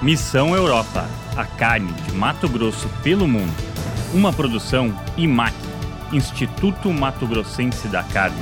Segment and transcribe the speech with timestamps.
[0.00, 3.52] Missão Europa, a carne de Mato Grosso pelo mundo.
[4.14, 5.52] Uma produção IMAC,
[6.12, 8.40] Instituto Mato Grossense da Carne.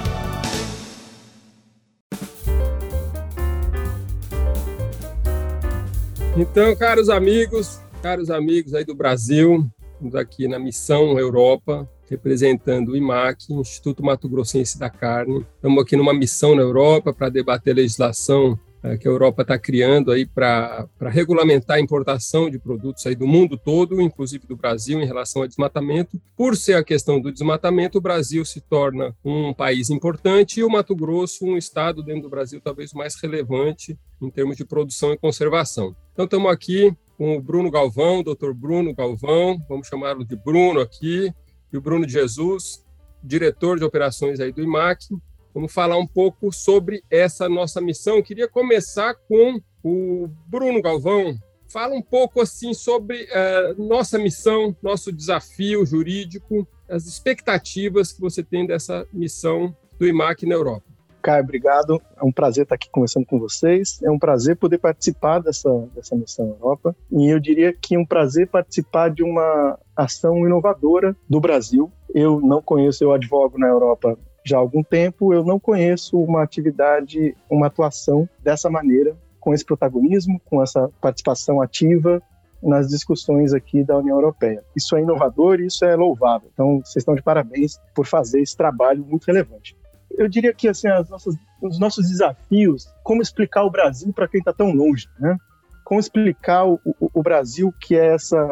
[6.36, 12.96] Então, caros amigos, caros amigos aí do Brasil, estamos aqui na Missão Europa, representando o
[12.98, 15.46] IMAC, Instituto Mato Grossense da Carne.
[15.56, 18.58] Estamos aqui numa missão na Europa para debater legislação
[19.00, 23.56] que a Europa está criando aí para regulamentar a importação de produtos aí do mundo
[23.56, 26.20] todo, inclusive do Brasil, em relação ao desmatamento.
[26.36, 30.70] Por ser a questão do desmatamento, o Brasil se torna um país importante e o
[30.70, 35.18] Mato Grosso um estado dentro do Brasil talvez mais relevante em termos de produção e
[35.18, 35.94] conservação.
[36.12, 41.32] Então estamos aqui com o Bruno Galvão, doutor Bruno Galvão, vamos chamá-lo de Bruno aqui,
[41.72, 42.84] e o Bruno Jesus,
[43.22, 45.08] diretor de operações aí do IMAC.
[45.56, 48.22] Vamos falar um pouco sobre essa nossa missão.
[48.22, 51.34] Queria começar com o Bruno Galvão.
[51.72, 58.42] Fala um pouco assim sobre uh, nossa missão, nosso desafio jurídico, as expectativas que você
[58.42, 60.84] tem dessa missão do IMAC na Europa.
[61.22, 62.02] Caio, obrigado.
[62.18, 63.98] É um prazer estar aqui conversando com vocês.
[64.02, 66.94] É um prazer poder participar dessa, dessa missão Europa.
[67.10, 71.90] E eu diria que é um prazer participar de uma ação inovadora do Brasil.
[72.14, 76.42] Eu não conheço, eu advogo na Europa já há algum tempo, eu não conheço uma
[76.42, 82.22] atividade, uma atuação dessa maneira, com esse protagonismo, com essa participação ativa
[82.62, 84.62] nas discussões aqui da União Europeia.
[84.74, 86.48] Isso é inovador e isso é louvável.
[86.52, 89.76] Então, vocês estão de parabéns por fazer esse trabalho muito relevante.
[90.12, 94.52] Eu diria que assim, nossas, os nossos desafios, como explicar o Brasil para quem está
[94.52, 95.36] tão longe, né?
[95.84, 98.48] Como explicar o, o, o, Brasil que é essa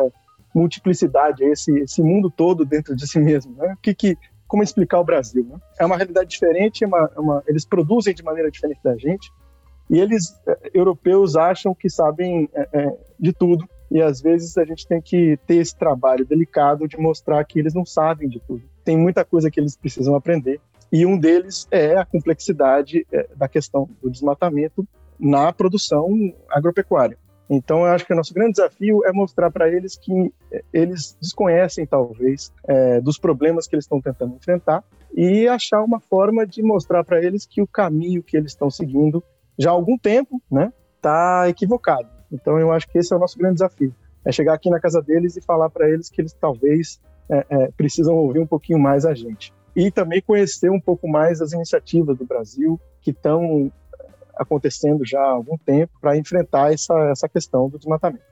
[0.54, 3.72] multiplicidade, esse, esse mundo todo dentro de si mesmo, né?
[3.72, 5.46] O que, que como explicar o Brasil.
[5.48, 5.58] Né?
[5.78, 9.32] É uma realidade diferente, é uma, é uma, eles produzem de maneira diferente da gente,
[9.90, 14.64] e eles, eh, europeus, acham que sabem é, é, de tudo, e às vezes a
[14.64, 18.62] gente tem que ter esse trabalho delicado de mostrar que eles não sabem de tudo.
[18.82, 20.60] Tem muita coisa que eles precisam aprender,
[20.90, 23.06] e um deles é a complexidade
[23.36, 24.86] da questão do desmatamento
[25.18, 26.08] na produção
[26.48, 27.18] agropecuária.
[27.48, 31.16] Então, eu acho que o nosso grande desafio é mostrar para eles que eh, eles
[31.20, 34.82] desconhecem, talvez, é, dos problemas que eles estão tentando enfrentar
[35.14, 39.22] e achar uma forma de mostrar para eles que o caminho que eles estão seguindo
[39.58, 42.08] já há algum tempo né, está equivocado.
[42.32, 43.94] Então, eu acho que esse é o nosso grande desafio.
[44.24, 47.70] É chegar aqui na casa deles e falar para eles que eles talvez é, é,
[47.76, 49.52] precisam ouvir um pouquinho mais a gente.
[49.76, 53.70] E também conhecer um pouco mais as iniciativas do Brasil que estão
[54.36, 58.24] acontecendo já há algum tempo para enfrentar essa, essa questão do desmatamento.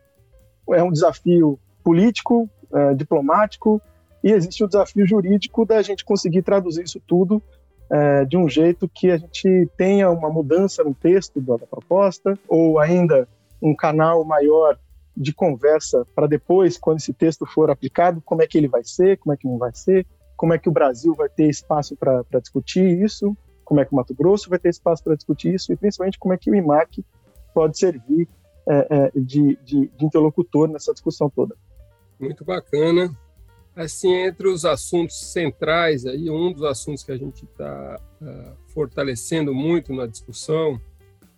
[0.70, 3.80] É um desafio político, é, diplomático,
[4.22, 7.42] e existe o desafio jurídico da gente conseguir traduzir isso tudo
[7.90, 12.38] é, de um jeito que a gente tenha uma mudança no texto da, da proposta,
[12.48, 13.28] ou ainda
[13.60, 14.78] um canal maior
[15.14, 19.18] de conversa para depois, quando esse texto for aplicado, como é que ele vai ser,
[19.18, 22.24] como é que não vai ser, como é que o Brasil vai ter espaço para
[22.40, 23.36] discutir isso,
[23.72, 26.34] como é que o Mato Grosso vai ter espaço para discutir isso e principalmente como
[26.34, 27.02] é que o IMAC
[27.54, 28.28] pode servir
[28.68, 31.56] é, é, de, de, de interlocutor nessa discussão toda.
[32.20, 33.10] Muito bacana.
[33.74, 38.52] Assim, entre os assuntos centrais, aí, um dos assuntos que a gente está uh, é,
[38.74, 40.78] fortalecendo muito na discussão,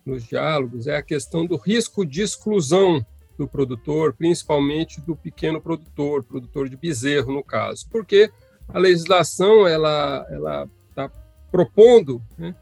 [0.05, 3.03] nos diálogos, é a questão do risco de exclusão
[3.37, 8.29] do produtor, principalmente do pequeno produtor, produtor de bezerro, no caso, porque
[8.67, 10.69] a legislação ela, ela
[11.55, 12.53] propondo né,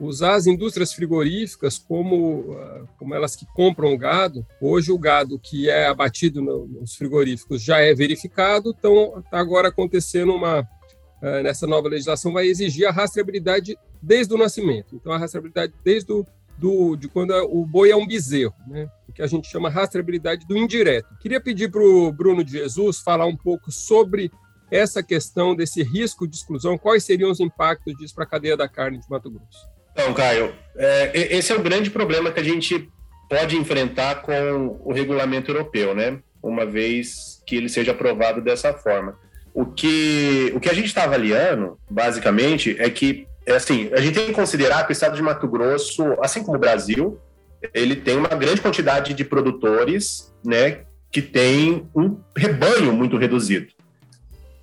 [0.00, 4.44] usar as indústrias frigoríficas como, ah, como elas que compram o gado.
[4.60, 10.34] Hoje, o gado que é abatido nos frigoríficos já é verificado, então está agora acontecendo
[10.34, 10.66] uma.
[11.22, 14.96] Ah, nessa nova legislação, vai exigir a rastreabilidade desde o nascimento.
[14.96, 16.26] Então, a rastreabilidade desde o
[16.58, 18.88] do, de quando o boi é um bezerro, né?
[19.08, 21.08] o que a gente chama rastreabilidade do indireto.
[21.20, 24.30] Queria pedir para o Bruno de Jesus falar um pouco sobre
[24.72, 28.66] essa questão desse risco de exclusão, quais seriam os impactos disso para a cadeia da
[28.66, 29.68] carne de Mato Grosso?
[29.92, 32.90] Então, Caio, é, esse é o grande problema que a gente
[33.28, 36.18] pode enfrentar com o regulamento europeu, né?
[36.42, 39.18] Uma vez que ele seja aprovado dessa forma.
[39.52, 44.14] O que, o que a gente está avaliando, basicamente, é que, é assim, a gente
[44.14, 47.20] tem que considerar que o estado de Mato Grosso, assim como o Brasil,
[47.74, 50.80] ele tem uma grande quantidade de produtores, né,
[51.10, 53.66] que tem um rebanho muito reduzido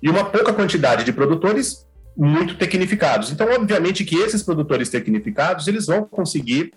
[0.02, 1.86] e uma pouca quantidade de produtores
[2.16, 3.30] muito tecnificados.
[3.30, 6.72] Então, obviamente que esses produtores tecnificados, eles vão conseguir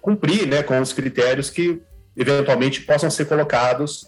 [0.00, 1.80] cumprir né, com os critérios que
[2.16, 4.06] eventualmente possam ser colocados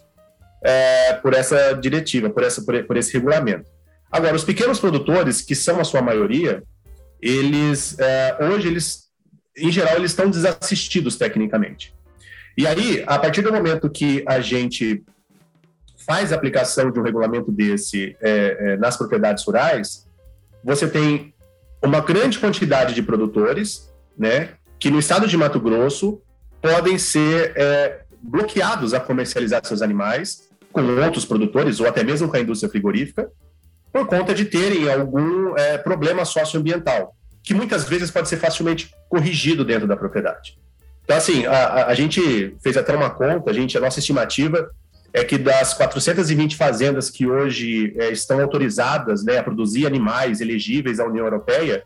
[0.62, 3.70] é, por essa diretiva, por, essa, por, por esse regulamento.
[4.10, 6.62] Agora, os pequenos produtores, que são a sua maioria,
[7.20, 9.08] eles é, hoje eles,
[9.56, 11.94] em geral, eles estão desassistidos tecnicamente.
[12.56, 15.04] E aí, a partir do momento que a gente
[16.08, 20.06] faz a aplicação de um regulamento desse é, é, nas propriedades rurais,
[20.64, 21.34] você tem
[21.84, 26.22] uma grande quantidade de produtores, né, que no estado de Mato Grosso
[26.62, 32.36] podem ser é, bloqueados a comercializar seus animais com outros produtores ou até mesmo com
[32.38, 33.30] a indústria frigorífica,
[33.92, 39.62] por conta de terem algum é, problema socioambiental, que muitas vezes pode ser facilmente corrigido
[39.62, 40.58] dentro da propriedade.
[41.04, 44.70] Então, assim, a, a gente fez até uma conta, a, gente, a nossa estimativa
[45.12, 51.00] é que das 420 fazendas que hoje é, estão autorizadas né, a produzir animais elegíveis
[51.00, 51.82] à União Europeia,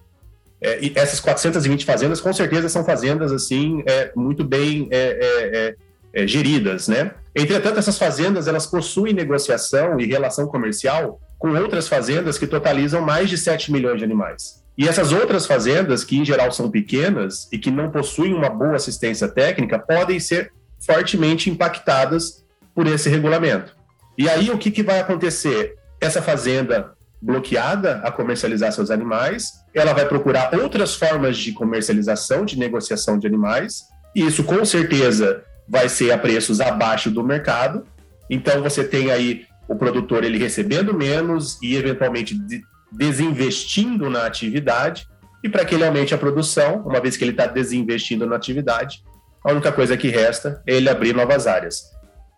[0.61, 5.77] é, essas 420 fazendas, com certeza, são fazendas assim é, muito bem é,
[6.15, 7.13] é, é, geridas, né?
[7.35, 13.29] Entretanto, essas fazendas elas possuem negociação e relação comercial com outras fazendas que totalizam mais
[13.29, 14.63] de 7 milhões de animais.
[14.79, 18.77] E essas outras fazendas, que em geral são pequenas e que não possuem uma boa
[18.77, 22.42] assistência técnica, podem ser fortemente impactadas
[22.75, 23.77] por esse regulamento.
[24.17, 25.75] E aí o que, que vai acontecer?
[26.01, 32.59] Essa fazenda bloqueada a comercializar seus animais, ela vai procurar outras formas de comercialização, de
[32.59, 33.85] negociação de animais,
[34.15, 37.87] e isso com certeza vai ser a preços abaixo do mercado.
[38.29, 42.37] Então você tem aí o produtor ele recebendo menos e eventualmente
[42.91, 45.07] desinvestindo na atividade,
[45.43, 49.03] e para que ele aumente a produção, uma vez que ele está desinvestindo na atividade,
[49.45, 51.83] a única coisa que resta é ele abrir novas áreas.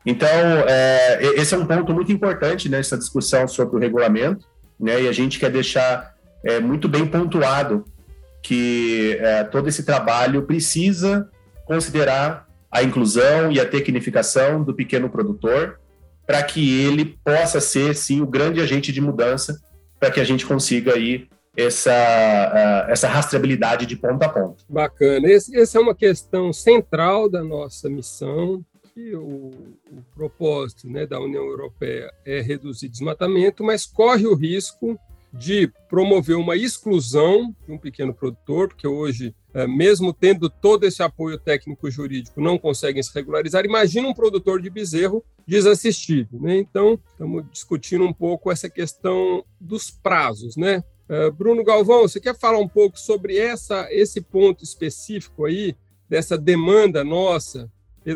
[0.07, 4.47] Então, é, esse é um ponto muito importante nessa discussão sobre o regulamento,
[4.79, 5.03] né?
[5.03, 6.15] E a gente quer deixar
[6.45, 7.85] é, muito bem pontuado
[8.43, 11.29] que é, todo esse trabalho precisa
[11.65, 15.81] considerar a inclusão e a tecnificação do pequeno produtor
[16.27, 19.59] para que ele possa ser, sim, o grande agente de mudança
[19.99, 21.27] para que a gente consiga aí
[21.57, 24.65] essa, essa rastreabilidade de ponta a ponta.
[24.69, 25.29] Bacana.
[25.31, 28.65] Essa é uma questão central da nossa missão,
[28.95, 29.51] que o,
[29.91, 34.97] o propósito né, da União Europeia é reduzir desmatamento, mas corre o risco
[35.33, 41.03] de promover uma exclusão de um pequeno produtor, porque hoje, é, mesmo tendo todo esse
[41.03, 43.65] apoio técnico-jurídico, não conseguem se regularizar.
[43.65, 46.39] Imagina um produtor de bezerro desassistido.
[46.39, 46.59] Né?
[46.59, 50.57] Então, estamos discutindo um pouco essa questão dos prazos.
[50.57, 50.85] Né?
[51.09, 55.75] É, Bruno Galvão, você quer falar um pouco sobre essa, esse ponto específico aí,
[56.09, 57.69] dessa demanda nossa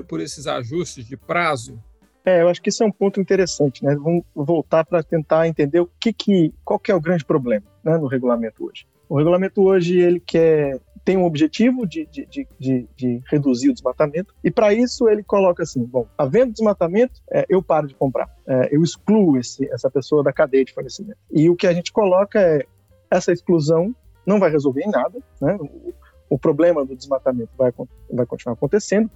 [0.06, 1.78] por esses ajustes de prazo?
[2.24, 3.94] É, eu acho que isso é um ponto interessante, né?
[3.94, 7.96] Vamos voltar para tentar entender o que, que qual que é o grande problema né,
[7.96, 8.86] no regulamento hoje.
[9.08, 14.34] O regulamento hoje ele quer tem um objetivo de, de, de, de reduzir o desmatamento
[14.44, 18.68] e para isso ele coloca assim, bom, havendo desmatamento, é, eu paro de comprar, é,
[18.70, 21.16] eu excluo esse, essa pessoa da cadeia de fornecimento.
[21.30, 22.66] E o que a gente coloca é
[23.10, 23.96] essa exclusão
[24.26, 25.56] não vai resolver em nada, né?
[25.58, 25.94] O,
[26.28, 27.72] o problema do desmatamento vai,
[28.12, 29.10] vai continuar acontecendo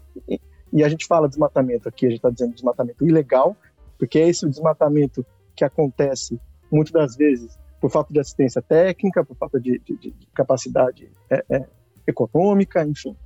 [0.73, 3.57] e a gente fala desmatamento aqui, a gente está dizendo desmatamento ilegal,
[3.99, 5.25] porque é esse o desmatamento
[5.55, 6.41] que acontece
[6.71, 11.45] muitas das vezes por falta de assistência técnica, por falta de, de, de capacidade é,
[11.51, 11.67] é,
[12.07, 13.17] econômica, enfim.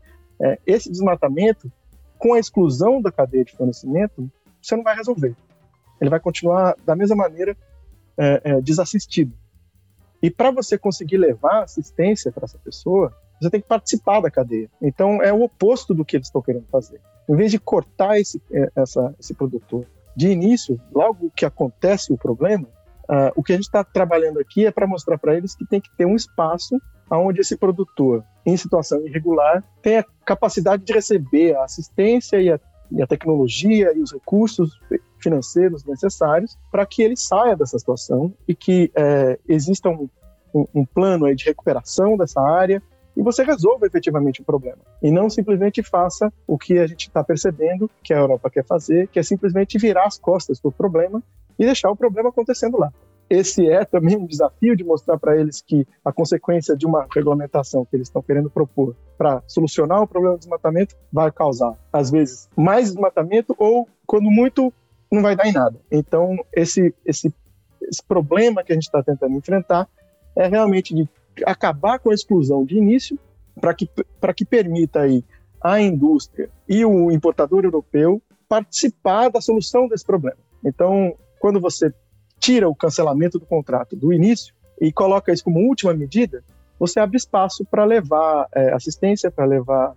[0.40, 1.70] É, esse desmatamento,
[2.18, 5.36] com a exclusão da cadeia de fornecimento, você não vai resolver.
[6.00, 7.56] Ele vai continuar da mesma maneira
[8.18, 9.36] é, é, desassistido.
[10.22, 14.70] E para você conseguir levar assistência para essa pessoa, você tem que participar da cadeia.
[14.80, 17.00] Então é o oposto do que eles estão querendo fazer.
[17.28, 22.16] Em vez de cortar esse, é, essa, esse produtor de início, logo que acontece o
[22.16, 22.66] problema,
[23.08, 25.80] uh, o que a gente está trabalhando aqui é para mostrar para eles que tem
[25.80, 26.80] que ter um espaço
[27.10, 32.58] onde esse produtor, em situação irregular, tenha capacidade de receber a assistência e a,
[32.90, 34.78] e a tecnologia e os recursos
[35.20, 40.08] financeiros necessários para que ele saia dessa situação e que é, exista um,
[40.54, 42.82] um, um plano de recuperação dessa área,
[43.16, 44.78] e você resolva efetivamente o problema.
[45.02, 49.08] E não simplesmente faça o que a gente está percebendo que a Europa quer fazer,
[49.08, 51.22] que é simplesmente virar as costas para o problema
[51.58, 52.92] e deixar o problema acontecendo lá.
[53.28, 57.84] Esse é também um desafio de mostrar para eles que a consequência de uma regulamentação
[57.84, 62.48] que eles estão querendo propor para solucionar o problema do desmatamento vai causar, às vezes,
[62.56, 64.72] mais desmatamento ou, quando muito,
[65.10, 65.76] não vai dar em nada.
[65.90, 67.34] Então, esse, esse,
[67.82, 69.88] esse problema que a gente está tentando enfrentar
[70.36, 71.08] é realmente de
[71.44, 73.18] acabar com a exclusão de início
[73.60, 73.88] para que,
[74.36, 75.24] que permita aí
[75.60, 80.38] a indústria e o importador europeu participar da solução desse problema.
[80.64, 81.92] Então, quando você
[82.38, 86.44] tira o cancelamento do contrato do início e coloca isso como última medida,
[86.78, 89.94] você abre espaço para levar é, assistência, para levar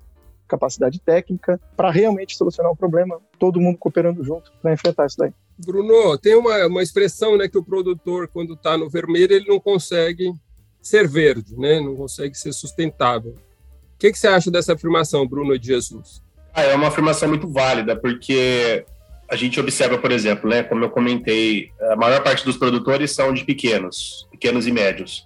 [0.48, 5.31] capacidade técnica, para realmente solucionar o problema, todo mundo cooperando junto para enfrentar isso daí.
[5.63, 9.60] Bruno, tem uma, uma expressão né, que o produtor, quando está no vermelho, ele não
[9.60, 10.34] consegue
[10.81, 11.79] ser verde, né?
[11.79, 13.31] não consegue ser sustentável.
[13.31, 16.21] O que, que você acha dessa afirmação, Bruno de Jesus?
[16.53, 18.86] Ah, é uma afirmação muito válida, porque
[19.29, 23.33] a gente observa, por exemplo, né, como eu comentei, a maior parte dos produtores são
[23.33, 25.24] de pequenos, pequenos e médios.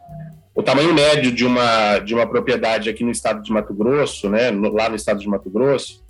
[0.53, 4.51] O tamanho médio de uma, de uma propriedade aqui no estado de Mato Grosso, né,
[4.51, 6.03] lá no estado de Mato Grosso,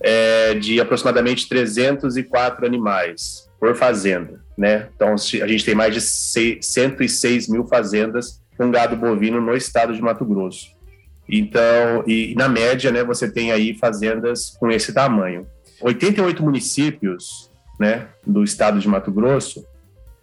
[0.00, 4.44] é de aproximadamente 304 animais por fazenda.
[4.58, 4.88] Né?
[4.94, 10.02] Então, a gente tem mais de 106 mil fazendas com gado bovino no estado de
[10.02, 10.74] Mato Grosso.
[11.28, 15.46] Então, e, na média, né, você tem aí fazendas com esse tamanho.
[15.80, 19.64] 88 municípios né, do estado de Mato Grosso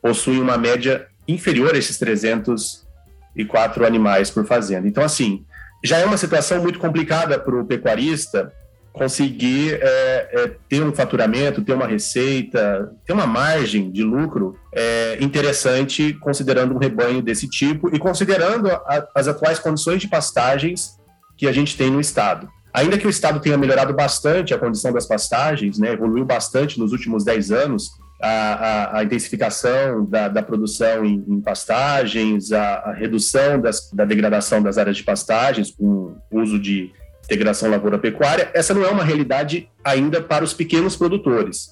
[0.02, 4.88] possuem uma média inferior a esses 304 animais por fazenda.
[4.88, 5.46] Então, assim,
[5.84, 8.52] já é uma situação muito complicada para o pecuarista
[8.94, 15.18] conseguir é, é, ter um faturamento, ter uma receita, ter uma margem de lucro é,
[15.20, 21.00] interessante, considerando um rebanho desse tipo e considerando a, as atuais condições de pastagens
[21.36, 22.48] que a gente tem no estado.
[22.72, 26.92] Ainda que o estado tenha melhorado bastante a condição das pastagens, né, evoluiu bastante nos
[26.92, 32.94] últimos 10 anos, a, a, a intensificação da, da produção em, em pastagens, a, a
[32.94, 36.92] redução das, da degradação das áreas de pastagens, com o uso de
[37.24, 41.70] integração lavoura-pecuária, essa não é uma realidade ainda para os pequenos produtores.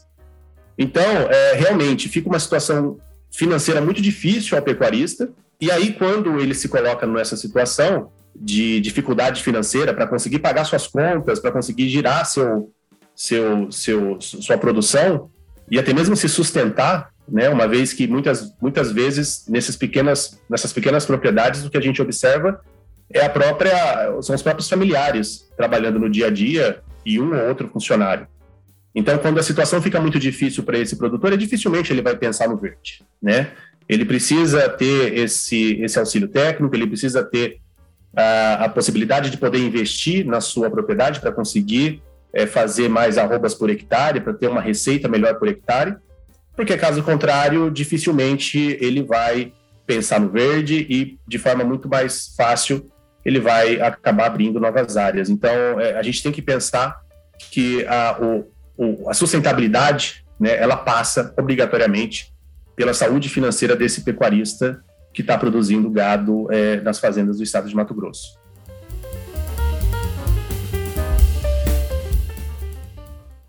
[0.77, 2.97] Então, é, realmente, fica uma situação
[3.31, 5.29] financeira muito difícil ao pecuarista,
[5.59, 10.87] e aí, quando ele se coloca nessa situação de dificuldade financeira para conseguir pagar suas
[10.87, 12.71] contas, para conseguir girar seu,
[13.15, 15.29] seu, seu, sua produção,
[15.69, 20.73] e até mesmo se sustentar, né, uma vez que muitas, muitas vezes nesses pequenas, nessas
[20.73, 22.59] pequenas propriedades o que a gente observa
[23.13, 23.73] é a própria,
[24.21, 28.27] são os próprios familiares trabalhando no dia a dia e um ou outro funcionário.
[28.93, 32.49] Então, quando a situação fica muito difícil para esse produtor, é dificilmente ele vai pensar
[32.49, 33.51] no verde, né?
[33.87, 37.59] Ele precisa ter esse, esse auxílio técnico, ele precisa ter
[38.15, 42.01] a, a possibilidade de poder investir na sua propriedade para conseguir
[42.33, 45.95] é, fazer mais arrobas por hectare, para ter uma receita melhor por hectare,
[46.55, 49.53] porque caso contrário, dificilmente ele vai
[49.85, 52.85] pensar no verde e de forma muito mais fácil
[53.23, 55.29] ele vai acabar abrindo novas áreas.
[55.29, 57.01] Então, é, a gente tem que pensar
[57.51, 62.33] que a, o, o, a sustentabilidade, né, ela passa obrigatoriamente
[62.75, 67.75] pela saúde financeira desse pecuarista que está produzindo gado é, nas fazendas do estado de
[67.75, 68.39] Mato Grosso.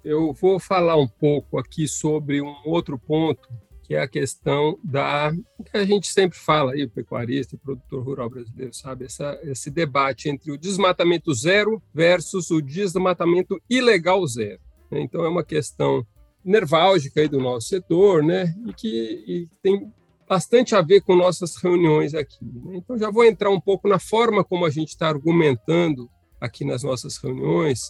[0.05, 3.49] Eu vou falar um pouco aqui sobre um outro ponto
[3.93, 5.31] que é a questão da
[5.71, 9.71] que a gente sempre fala aí, o pecuarista, o produtor rural brasileiro, sabe, Essa, esse
[9.71, 14.61] debate entre o desmatamento zero versus o desmatamento ilegal zero.
[14.91, 15.03] Né?
[15.03, 16.07] Então é uma questão
[16.43, 19.93] nerválgica aí do nosso setor, né, e que e tem
[20.27, 22.43] bastante a ver com nossas reuniões aqui.
[22.43, 22.79] Né?
[22.79, 26.09] Então já vou entrar um pouco na forma como a gente está argumentando
[26.41, 27.89] aqui nas nossas reuniões.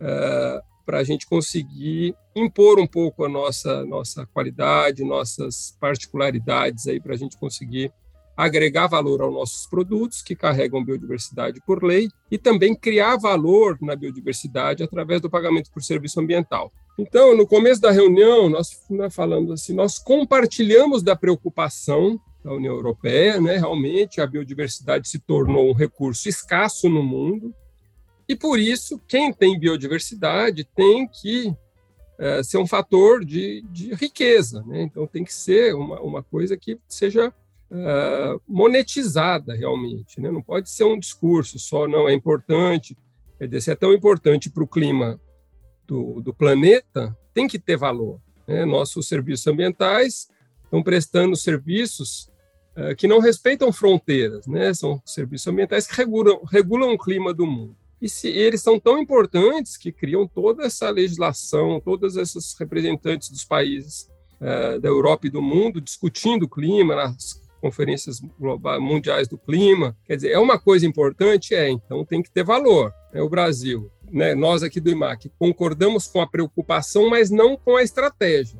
[0.00, 7.00] Uh, para a gente conseguir impor um pouco a nossa nossa qualidade, nossas particularidades aí
[7.00, 7.92] para a gente conseguir
[8.36, 13.94] agregar valor aos nossos produtos que carregam biodiversidade por lei e também criar valor na
[13.94, 16.72] biodiversidade através do pagamento por serviço ambiental.
[16.98, 22.74] Então, no começo da reunião, nós, nós falamos assim, nós compartilhamos da preocupação da União
[22.74, 23.56] Europeia, né?
[23.56, 27.54] Realmente a biodiversidade se tornou um recurso escasso no mundo
[28.32, 31.54] e por isso, quem tem biodiversidade tem que
[32.18, 34.62] é, ser um fator de, de riqueza.
[34.66, 34.84] Né?
[34.84, 37.30] Então, tem que ser uma, uma coisa que seja
[37.70, 40.18] é, monetizada realmente.
[40.18, 40.30] Né?
[40.30, 42.96] Não pode ser um discurso só, não, é importante.
[43.38, 45.20] Quer dizer, se é tão importante para o clima
[45.86, 48.18] do, do planeta, tem que ter valor.
[48.48, 48.64] Né?
[48.64, 50.26] Nossos serviços ambientais
[50.64, 52.30] estão prestando serviços
[52.74, 54.72] é, que não respeitam fronteiras, né?
[54.72, 57.81] são serviços ambientais que regulam, regulam o clima do mundo.
[58.02, 63.44] E se eles são tão importantes que criam toda essa legislação, todas essas representantes dos
[63.44, 69.38] países uh, da Europa e do mundo discutindo o clima nas conferências globais, mundiais do
[69.38, 69.96] clima.
[70.04, 72.92] Quer dizer, é uma coisa importante, é, então tem que ter valor.
[73.12, 77.76] É o Brasil, né, nós aqui do IMAC, concordamos com a preocupação, mas não com
[77.76, 78.58] a estratégia.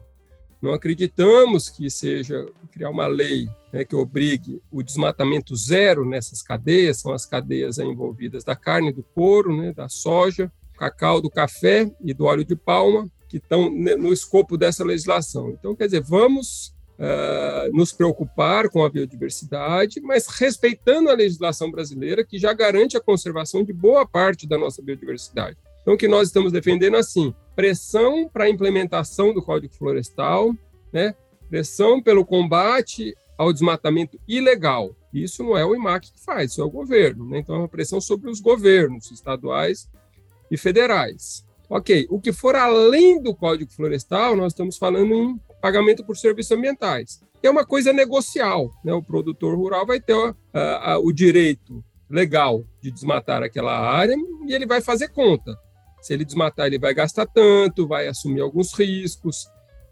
[0.63, 7.01] Não acreditamos que seja criar uma lei né, que obrigue o desmatamento zero nessas cadeias,
[7.01, 11.91] são as cadeias envolvidas da carne, do couro, né, da soja, do cacau, do café
[12.01, 15.51] e do óleo de palma, que estão no escopo dessa legislação.
[15.51, 22.25] Então, quer dizer, vamos uh, nos preocupar com a biodiversidade, mas respeitando a legislação brasileira,
[22.25, 25.57] que já garante a conservação de boa parte da nossa biodiversidade.
[25.81, 30.55] Então, o que nós estamos defendendo assim, pressão para a implementação do Código Florestal,
[30.93, 31.15] né?
[31.49, 34.95] pressão pelo combate ao desmatamento ilegal.
[35.13, 37.29] Isso não é o IMAC que faz, isso é o governo.
[37.29, 37.39] Né?
[37.39, 39.89] Então, é uma pressão sobre os governos estaduais
[40.51, 41.45] e federais.
[41.69, 46.53] Ok, o que for além do Código Florestal, nós estamos falando em pagamento por serviços
[46.53, 47.23] ambientais.
[47.43, 48.93] É uma coisa negocial, né?
[48.93, 54.15] O produtor rural vai ter uh, uh, o direito legal de desmatar aquela área
[54.47, 55.59] e ele vai fazer conta.
[56.03, 59.45] Se ele desmatar, ele vai gastar tanto, vai assumir alguns riscos,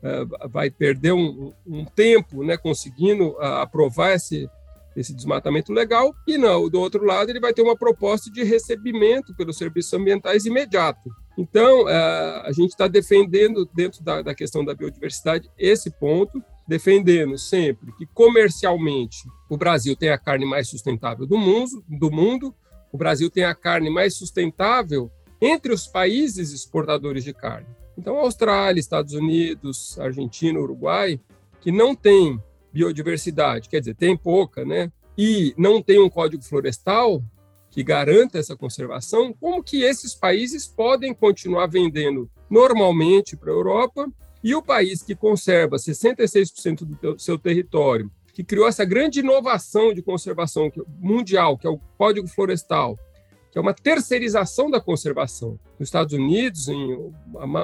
[0.03, 4.51] uh, vai perder um, um, tempo, né, conseguindo aprovar esse,
[4.97, 9.35] esse desmatamento legal, e não, do outro lado, ele vai ter uma proposta de recebimento
[9.37, 11.09] pelos serviços ambientais imediato.
[11.39, 17.39] Então, eh, a gente está defendendo, dentro da, da questão da biodiversidade, esse ponto, defendendo
[17.39, 22.55] sempre que comercialmente o Brasil tem a carne mais sustentável do mundo, do mundo,
[22.93, 27.67] o Brasil tem a carne mais sustentável entre os países exportadores de carne.
[27.97, 31.21] Então, Austrália, Estados Unidos, Argentina, Uruguai,
[31.61, 32.41] que não tem
[32.73, 34.91] biodiversidade, quer dizer, tem pouca, né?
[35.17, 37.23] E não tem um código florestal
[37.71, 44.11] que garanta essa conservação, como que esses países podem continuar vendendo normalmente para a Europa
[44.43, 50.03] e o país que conserva 66% do seu território, que criou essa grande inovação de
[50.03, 52.99] conservação mundial, que é o Código Florestal,
[53.51, 55.59] que é uma terceirização da conservação.
[55.79, 57.13] Nos Estados Unidos, em,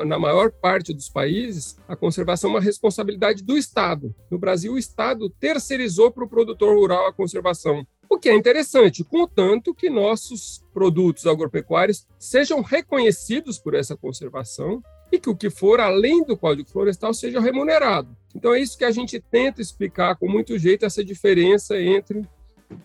[0.07, 4.15] na maior parte dos países, a conservação é uma responsabilidade do Estado.
[4.31, 7.87] No Brasil, o Estado terceirizou para o produtor rural a conservação.
[8.09, 15.19] O que é interessante, contanto que nossos produtos agropecuários sejam reconhecidos por essa conservação e
[15.19, 18.17] que o que for além do Código Florestal seja remunerado.
[18.35, 22.27] Então é isso que a gente tenta explicar com muito jeito essa diferença entre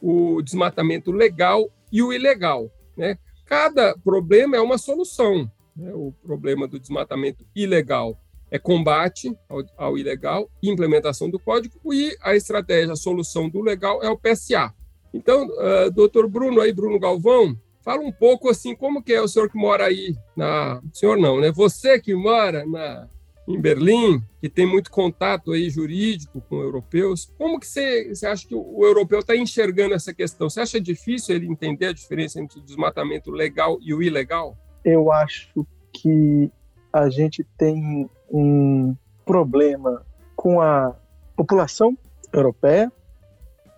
[0.01, 2.72] o desmatamento legal e o ilegal.
[2.95, 3.17] Né?
[3.45, 5.50] Cada problema é uma solução.
[5.75, 5.91] Né?
[5.93, 8.17] O problema do desmatamento ilegal
[8.50, 14.03] é combate ao, ao, ilegal, implementação do código, e a estratégia, a solução do legal
[14.03, 14.74] é o PSA.
[15.13, 19.27] Então, uh, doutor Bruno, aí, Bruno Galvão, fala um pouco assim, como que é o
[19.27, 20.81] senhor que mora aí na...
[20.93, 21.51] Senhor não, né?
[21.51, 23.07] Você que mora na,
[23.48, 28.48] em Berlim, que tem muito contato aí jurídico com europeus, como que você, você acha
[28.48, 30.50] que o, europeu está enxergando essa questão?
[30.50, 34.55] Você acha difícil ele entender a diferença entre o desmatamento legal e o ilegal?
[34.85, 36.51] Eu acho que
[36.94, 40.96] a gente tem um problema com a
[41.35, 41.98] população
[42.33, 42.92] europeia.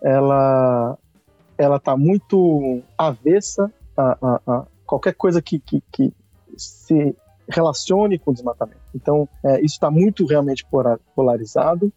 [0.01, 0.97] Ela
[1.57, 6.13] ela está muito avessa a, a, a qualquer coisa que, que, que
[6.57, 7.15] se
[7.49, 8.81] relacione com o desmatamento.
[8.93, 10.65] Então, é, isso está muito realmente
[11.15, 11.91] polarizado.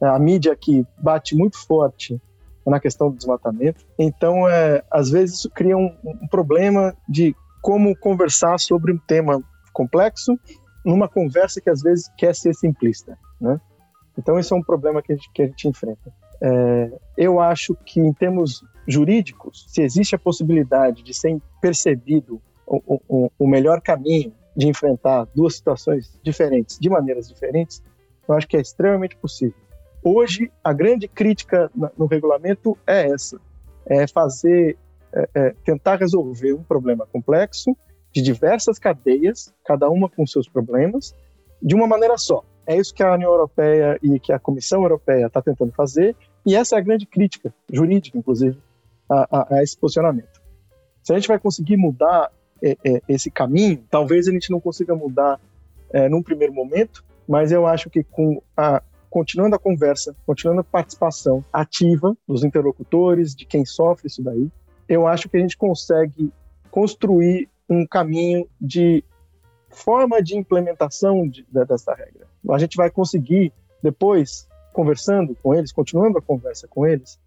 [0.00, 2.20] É, a mídia aqui bate muito forte
[2.66, 3.84] na questão do desmatamento.
[3.98, 9.42] Então, é, às vezes, isso cria um, um, problema de como conversar sobre um tema
[9.72, 10.38] complexo
[10.84, 13.18] numa conversa que, às vezes, quer ser simplista.
[13.40, 13.60] Né?
[14.16, 16.12] Então, esse é um problema que a gente, que a gente enfrenta.
[16.40, 23.00] É, eu acho que, em termos jurídicos, se existe a possibilidade de ser percebido o,
[23.08, 27.82] o, o melhor caminho de enfrentar duas situações diferentes, de maneiras diferentes,
[28.28, 29.56] eu acho que é extremamente possível.
[30.02, 33.40] Hoje, a grande crítica no regulamento é essa:
[33.86, 34.76] é fazer,
[35.12, 37.76] é, é, tentar resolver um problema complexo
[38.12, 41.14] de diversas cadeias, cada uma com seus problemas,
[41.62, 42.44] de uma maneira só.
[42.66, 46.54] É isso que a União Europeia e que a Comissão Europeia está tentando fazer, e
[46.54, 48.58] essa é a grande crítica, jurídica, inclusive,
[49.08, 50.40] a, a, a esse posicionamento.
[51.02, 52.30] Se a gente vai conseguir mudar
[53.08, 55.40] esse caminho, talvez a gente não consiga mudar
[55.92, 60.64] é, num primeiro momento, mas eu acho que com a continuando a conversa, continuando a
[60.64, 64.50] participação ativa dos interlocutores, de quem sofre isso daí,
[64.88, 66.32] eu acho que a gente consegue
[66.70, 69.04] construir um caminho de
[69.68, 72.26] forma de implementação de, dessa regra.
[72.50, 77.20] A gente vai conseguir, depois, conversando com eles, continuando a conversa com eles,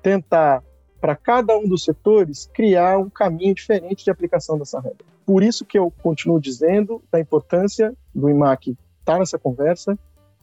[0.00, 0.62] tentar
[1.02, 5.04] para cada um dos setores criar um caminho diferente de aplicação dessa regra.
[5.26, 9.98] Por isso que eu continuo dizendo da importância do IMAC estar nessa conversa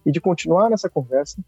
[0.06, 1.41] e de continuar nessa conversa,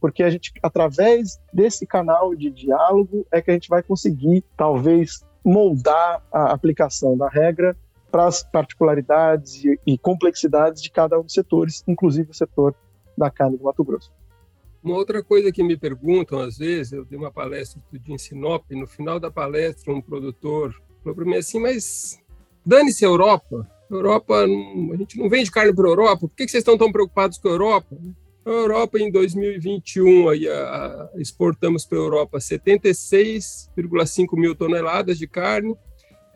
[0.00, 5.24] porque a gente, através desse canal de diálogo, é que a gente vai conseguir, talvez,
[5.44, 7.76] moldar a aplicação da regra
[8.10, 12.74] para as particularidades e, e complexidades de cada um dos setores, inclusive o setor
[13.16, 14.10] da carne do Mato Grosso.
[14.86, 18.62] Uma outra coisa que me perguntam às vezes, eu dei uma palestra de em Sinop,
[18.70, 22.22] no final da palestra um produtor falou para mim assim, mas
[22.64, 26.60] dane-se a Europa, Europa, a gente não vende carne para a Europa, por que vocês
[26.60, 27.98] estão tão preocupados com a Europa?
[28.44, 35.26] A Europa, em 2021, aí, a, a, exportamos para a Europa 76,5 mil toneladas de
[35.26, 35.76] carne,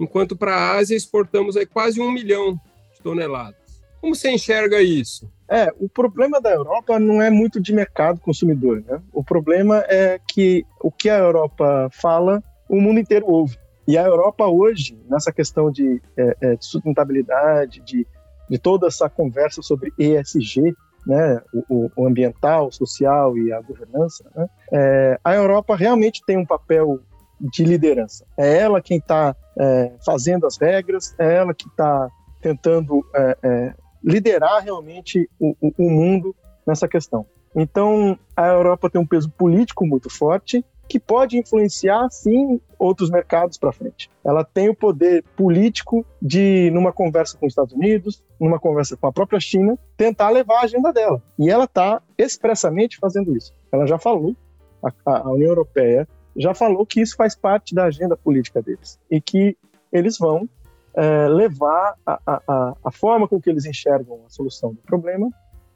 [0.00, 2.60] enquanto para a Ásia exportamos aí quase um milhão
[2.94, 3.60] de toneladas.
[4.00, 5.30] Como você enxerga isso?
[5.50, 9.00] É, o problema da Europa não é muito de mercado consumidor, né?
[9.12, 13.58] O problema é que o que a Europa fala, o mundo inteiro ouve.
[13.86, 18.06] E a Europa hoje, nessa questão de, é, é, de sustentabilidade, de
[18.50, 20.74] de toda essa conversa sobre ESG,
[21.06, 26.36] né, o, o ambiental, o social e a governança, né, é, a Europa realmente tem
[26.36, 26.98] um papel
[27.40, 28.26] de liderança.
[28.36, 32.08] É ela quem está é, fazendo as regras, é ela que está
[32.42, 36.34] tentando é, é, liderar realmente o, o, mundo
[36.66, 37.26] nessa questão.
[37.54, 43.56] Então, a Europa tem um peso político muito forte que pode influenciar, sim, outros mercados
[43.56, 44.10] para frente.
[44.24, 49.06] Ela tem o poder político de, numa conversa com os Estados Unidos, numa conversa com
[49.06, 51.22] a própria China, tentar levar a agenda dela.
[51.38, 53.52] E ela está expressamente fazendo isso.
[53.70, 54.34] Ela já falou,
[54.82, 59.20] a, a União Europeia já falou que isso faz parte da agenda política deles e
[59.20, 59.56] que
[59.92, 60.48] eles vão
[60.94, 65.30] é, levar a, a, a forma com que eles enxergam a solução do problema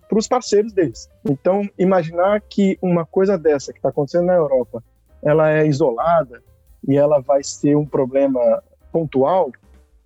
[0.08, 1.08] para os parceiros deles.
[1.24, 4.82] Então, imaginar que uma coisa dessa que está acontecendo na Europa,
[5.22, 6.42] ela é isolada
[6.86, 9.50] e ela vai ser um problema pontual,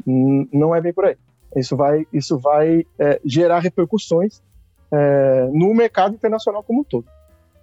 [0.07, 1.17] não é bem por aí.
[1.57, 4.43] Isso vai, isso vai é, gerar repercussões
[4.93, 7.07] é, no mercado internacional como um todo.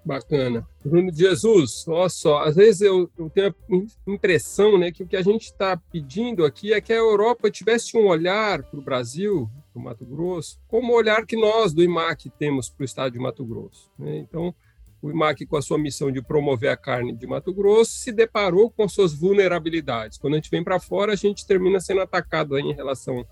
[0.05, 0.67] Bacana.
[0.83, 5.07] Bruno de Jesus, olha só, às vezes eu, eu tenho a impressão né, que o
[5.07, 8.83] que a gente está pedindo aqui é que a Europa tivesse um olhar para o
[8.83, 12.85] Brasil, para o Mato Grosso, como o olhar que nós do IMAC temos para o
[12.85, 13.89] estado de Mato Grosso.
[13.97, 14.17] Né?
[14.17, 14.53] Então,
[15.01, 18.69] o IMAC, com a sua missão de promover a carne de Mato Grosso, se deparou
[18.69, 20.19] com suas vulnerabilidades.
[20.19, 23.25] Quando a gente vem para fora, a gente termina sendo atacado em relação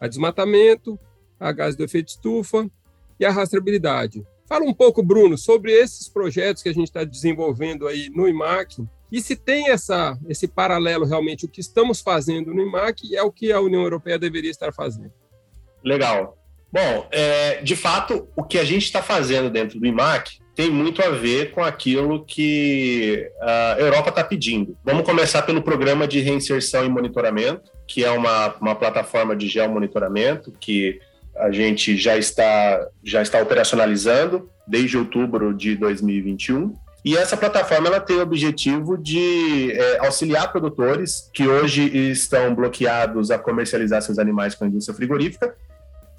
[0.00, 0.98] a desmatamento,
[1.38, 2.66] a gás do efeito estufa
[3.20, 4.26] e a rastreabilidade.
[4.54, 8.86] Fala um pouco, Bruno, sobre esses projetos que a gente está desenvolvendo aí no IMAC
[9.10, 13.32] e se tem essa, esse paralelo realmente, o que estamos fazendo no IMAC é o
[13.32, 15.12] que a União Europeia deveria estar fazendo.
[15.82, 16.38] Legal.
[16.72, 21.02] Bom, é, de fato, o que a gente está fazendo dentro do IMAC tem muito
[21.02, 24.78] a ver com aquilo que a Europa está pedindo.
[24.84, 30.52] Vamos começar pelo programa de reinserção e monitoramento, que é uma, uma plataforma de geomonitoramento
[30.52, 31.00] que
[31.36, 36.74] a gente já está, já está operacionalizando desde outubro de 2021.
[37.04, 43.30] E essa plataforma ela tem o objetivo de é, auxiliar produtores que hoje estão bloqueados
[43.30, 45.54] a comercializar seus animais com a indústria frigorífica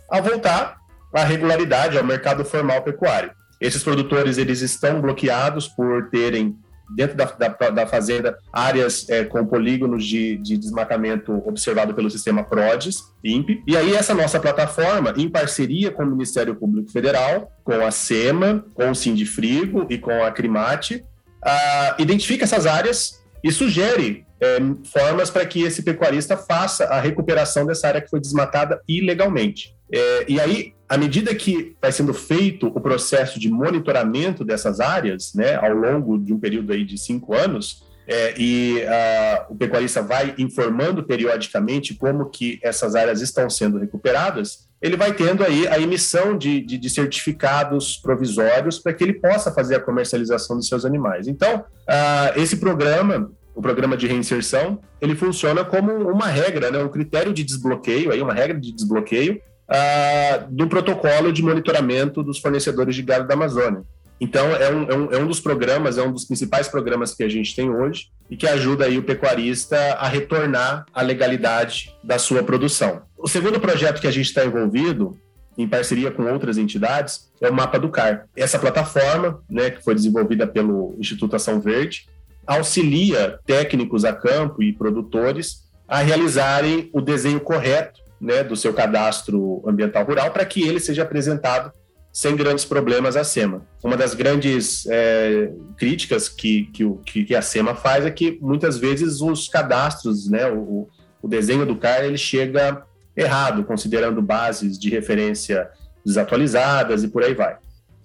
[0.10, 0.78] a voltar
[1.14, 3.32] à regularidade, ao mercado formal pecuário.
[3.60, 6.56] Esses produtores eles estão bloqueados por terem
[6.94, 12.44] dentro da, da, da fazenda áreas é, com polígonos de, de, desmatamento observado pelo sistema
[12.44, 13.64] PRODES, INPE.
[13.68, 18.66] E aí essa nossa plataforma, em parceria com o Ministério Público Federal, com a SEMA,
[18.74, 21.04] com o Sindifrigo e com a Crimate,
[21.44, 24.58] uh, identifica essas áreas e sugere é,
[24.92, 29.75] formas para que esse pecuarista faça a recuperação dessa área que foi desmatada ilegalmente.
[29.92, 35.34] É, e aí, à medida que vai sendo feito o processo de monitoramento dessas áreas,
[35.34, 40.02] né, ao longo de um período aí de cinco anos, é, e uh, o pecuarista
[40.02, 45.80] vai informando periodicamente como que essas áreas estão sendo recuperadas, ele vai tendo aí a
[45.80, 50.86] emissão de, de, de certificados provisórios para que ele possa fazer a comercialização dos seus
[50.86, 51.28] animais.
[51.28, 56.90] Então, uh, esse programa o programa de reinserção, ele funciona como uma regra, né, um
[56.90, 62.96] critério de desbloqueio, aí uma regra de desbloqueio uh, do protocolo de monitoramento dos fornecedores
[62.96, 63.84] de gado da Amazônia.
[64.20, 67.24] Então, é um, é, um, é um dos programas, é um dos principais programas que
[67.24, 72.18] a gente tem hoje e que ajuda aí o pecuarista a retornar à legalidade da
[72.18, 73.02] sua produção.
[73.18, 75.18] O segundo projeto que a gente está envolvido,
[75.58, 78.28] em parceria com outras entidades, é o Mapa do CAR.
[78.36, 82.08] Essa plataforma, né, que foi desenvolvida pelo Instituto Ação Verde,
[82.48, 89.64] auxilia técnicos a campo e produtores a realizarem o desenho correto né, do seu cadastro
[89.68, 91.72] ambiental rural para que ele seja apresentado
[92.12, 93.68] sem grandes problemas à SEMA.
[93.84, 96.68] Uma das grandes é, críticas que,
[97.06, 100.88] que, que, a SEMA faz é que muitas vezes os cadastros, né, o,
[101.22, 102.86] o desenho do CAR, ele chega
[103.18, 105.70] errado, considerando bases de referência
[106.06, 107.58] desatualizadas e por aí vai.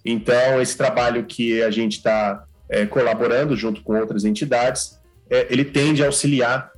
[0.04, 4.98] Então, esse trabalho que a gente está é, colaborando junto com outras entidades,
[5.30, 6.72] é, ele tende a auxiliar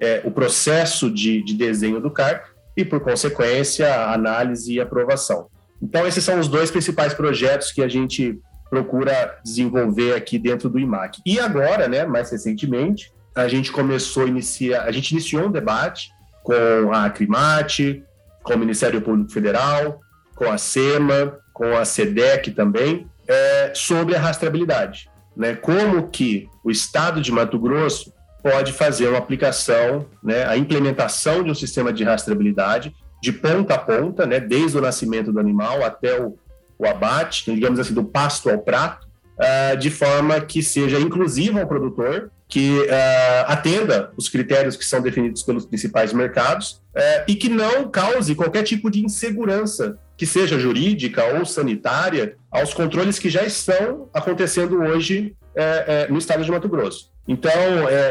[0.00, 2.44] é, o processo de, de desenho do CAR
[2.78, 5.48] e, por consequência, análise e aprovação.
[5.82, 8.38] Então, esses são os dois principais projetos que a gente
[8.70, 11.20] procura desenvolver aqui dentro do IMAC.
[11.26, 16.12] E agora, né, mais recentemente, a gente começou a iniciar, a gente iniciou um debate
[16.44, 18.04] com a Acrimate,
[18.44, 19.98] com o Ministério Público Federal,
[20.36, 25.10] com a SEMA, com a SEDEC também, é, sobre a rastreabilidade.
[25.36, 25.56] Né?
[25.56, 28.12] Como que o Estado de Mato Grosso
[28.42, 33.78] pode fazer uma aplicação, né, a implementação de um sistema de rastreabilidade de ponta a
[33.78, 36.38] ponta, né, desde o nascimento do animal até o,
[36.78, 41.66] o abate, digamos assim, do pasto ao prato, uh, de forma que seja inclusiva ao
[41.66, 47.48] produtor que uh, atenda os critérios que são definidos pelos principais mercados uh, e que
[47.48, 53.44] não cause qualquer tipo de insegurança, que seja jurídica ou sanitária, aos controles que já
[53.44, 57.12] estão acontecendo hoje uh, no estado de Mato Grosso.
[57.28, 57.52] Então,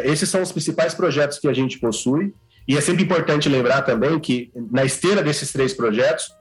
[0.03, 2.33] esses são os principais projetos que a gente possui.
[2.67, 6.31] E é sempre importante lembrar também que, na esteira desses três projetos,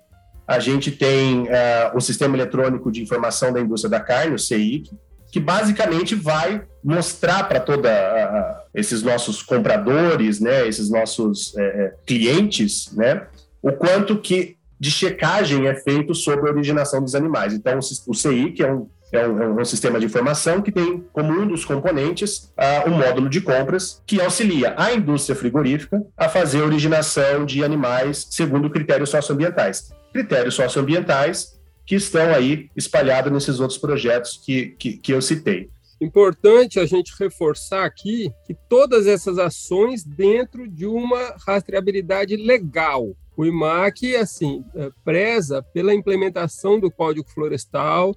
[0.46, 1.48] a gente tem
[1.94, 4.90] o Sistema Eletrônico de Informação da Indústria da Carne, o CEIC,
[5.32, 12.92] que basicamente vai mostrar para toda esses nossos compradores, né, esses nossos é, é, clientes,
[12.92, 13.26] né,
[13.60, 17.52] o quanto que de checagem é feito sobre a originação dos animais.
[17.52, 21.04] Então, o CI, que é um, é um, é um sistema de informação que tem
[21.12, 26.28] como um dos componentes uh, um módulo de compras que auxilia a indústria frigorífica a
[26.28, 29.92] fazer originação de animais segundo critérios socioambientais.
[30.12, 35.70] Critérios socioambientais que estão aí espalhados nesses outros projetos que, que, que eu citei.
[36.00, 43.16] Importante a gente reforçar aqui que todas essas ações dentro de uma rastreabilidade legal.
[43.36, 48.14] O IMAC, assim, é, preza pela implementação do Código Florestal,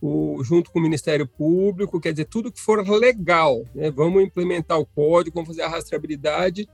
[0.00, 3.64] o, junto com o Ministério Público, quer dizer, tudo que for legal.
[3.74, 3.90] Né?
[3.90, 6.68] Vamos implementar o código, vamos fazer a rastreabilidade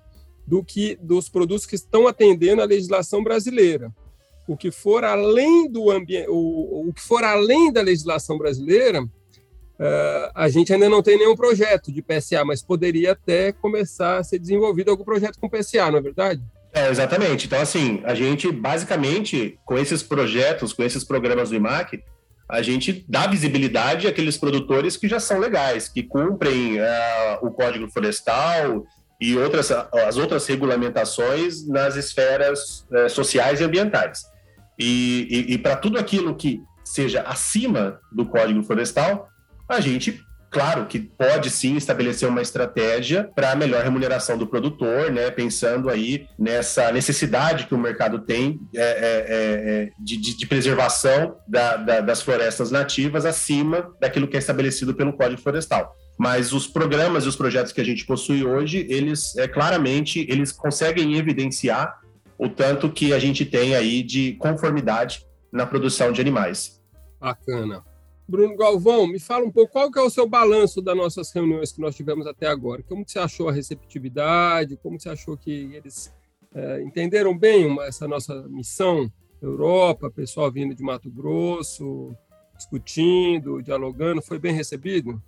[0.47, 3.93] do que dos produtos que estão atendendo a legislação brasileira
[4.47, 10.31] o que for além do ambiente, o, o que for além da legislação brasileira, uh,
[10.35, 14.39] a gente ainda não tem nenhum projeto de PSA, mas poderia até começar a ser
[14.39, 16.43] desenvolvido algum projeto com PSA, não é verdade?
[16.73, 17.47] É, exatamente.
[17.47, 22.05] Então, assim, a gente, basicamente, com esses projetos, com esses programas do IMAC,
[22.49, 26.85] a gente dá visibilidade àqueles produtores que já são legais, que cumprem uh,
[27.43, 28.85] o Código Florestal
[29.21, 34.25] e outras, as outras regulamentações nas esferas uh, sociais e ambientais.
[34.79, 39.29] E, e, e para tudo aquilo que seja acima do Código Florestal,
[39.69, 40.21] a gente,
[40.57, 45.31] claro, que pode sim estabelecer uma estratégia para a melhor remuneração do produtor, né?
[45.31, 50.47] Pensando aí nessa necessidade que o mercado tem é, é, é, é de, de, de,
[50.47, 56.55] preservação da, da, das florestas nativas acima daquilo que é estabelecido pelo Código Florestal mas
[56.55, 61.15] os programas e os projetos que a gente possui hoje, eles é, claramente eles conseguem
[61.19, 62.01] evidenciar
[62.39, 66.81] o tanto que a gente tem aí de conformidade na produção de animais.
[67.21, 67.85] Bacana.
[68.29, 71.71] Bruno Galvão, me fala um pouco qual que é o seu balanço das nossas reuniões
[71.71, 72.83] que nós tivemos até agora.
[72.83, 74.77] Como você achou a receptividade?
[74.77, 76.13] Como você achou que eles
[76.53, 79.11] é, entenderam bem uma, essa nossa missão
[79.41, 82.17] Europa, pessoal vindo de Mato Grosso,
[82.57, 85.23] discutindo, dialogando, foi bem recebido?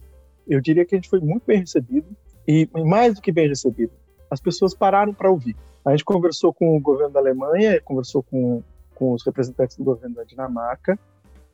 [0.49, 2.09] Eu diria que a gente foi muito bem recebido
[2.49, 3.93] e mais do que bem recebido,
[4.29, 5.55] as pessoas pararam para ouvir.
[5.85, 8.63] A gente conversou com o governo da Alemanha, conversou com,
[8.95, 10.99] com os representantes do governo da Dinamarca,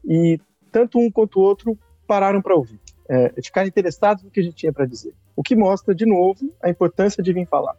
[0.04, 0.38] e
[0.74, 4.56] tanto um quanto o outro pararam para ouvir, é, ficaram interessados no que a gente
[4.56, 5.14] tinha para dizer.
[5.36, 7.76] O que mostra, de novo, a importância de vir falar,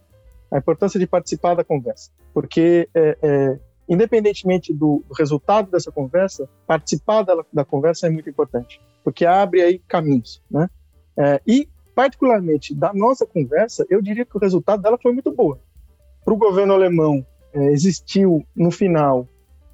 [0.50, 6.48] a importância de participar da conversa, porque é, é, independentemente do, do, resultado dessa conversa,
[6.66, 10.70] participar da, da, conversa é muito importante, porque abre aí caminhos, né?
[11.18, 15.60] É, e particularmente da nossa conversa, eu diria que o resultado dela foi muito boa
[16.24, 19.28] para o governo alemão é, existiu no final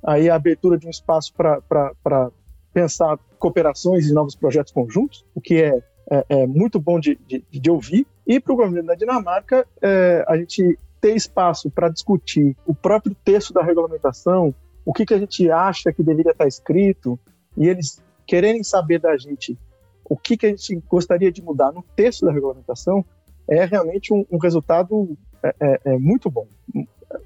[0.04, 2.32] aí a abertura de um espaço para
[2.74, 7.44] pensar cooperações e novos projetos conjuntos, o que é, é, é muito bom de, de,
[7.50, 8.08] de, ouvir.
[8.26, 13.16] E para o governo da Dinamarca, é, a gente ter espaço para discutir o próprio
[13.26, 14.54] texto da regulamentação,
[14.86, 17.20] o que, que a gente acha que deveria estar escrito,
[17.58, 19.58] e eles quererem saber da gente
[20.12, 23.04] o que, que a gente gostaria de mudar no texto da regulamentação,
[23.48, 26.48] é realmente um, um resultado é, é, é, muito bom.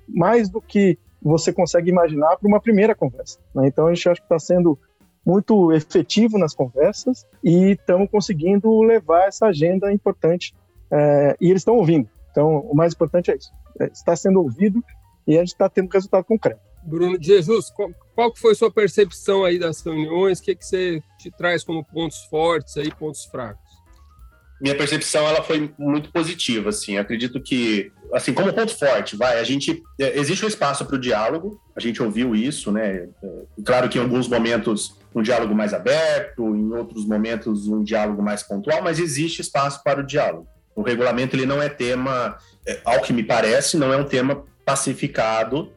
[0.08, 3.40] Mais do que você consegue imaginar para uma primeira conversa.
[3.56, 3.68] Né?
[3.68, 4.78] Então, a gente acha que está sendo
[5.26, 10.54] muito efetivo nas conversas e estamos conseguindo levar essa agenda importante.
[10.92, 12.08] É, e eles estão ouvindo.
[12.32, 13.52] Então, o mais importante é isso.
[13.80, 14.84] É, está sendo ouvido
[15.26, 16.62] e a gente está tendo resultado concreto.
[16.84, 20.40] Bruno de Jesus, qual, qual foi sua percepção aí das reuniões?
[20.40, 23.65] O que, que você te traz como pontos fortes aí, pontos fracos?
[24.60, 26.98] Minha percepção ela foi muito positiva, assim.
[26.98, 31.00] Acredito que, assim, como ponto forte, vai, a gente é, existe um espaço para o
[31.00, 31.60] diálogo.
[31.76, 33.10] A gente ouviu isso, né?
[33.24, 33.30] É,
[33.66, 38.44] claro que em alguns momentos um diálogo mais aberto, em outros momentos um diálogo mais
[38.44, 40.48] pontual, mas existe espaço para o diálogo.
[40.76, 44.44] O regulamento ele não é tema, é, ao que me parece, não é um tema
[44.66, 45.72] pacificado